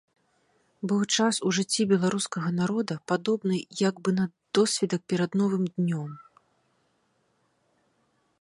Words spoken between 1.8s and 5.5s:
беларускага народа, падобны як бы на досвітак перад